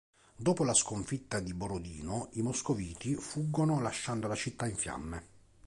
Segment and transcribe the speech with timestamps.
[0.35, 5.27] Dopo la sconfitta di Borodino, i moscoviti fuggono lasciando la città in fiamme.